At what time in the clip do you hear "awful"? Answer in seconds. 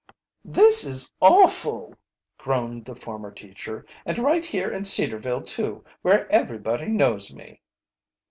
1.21-1.93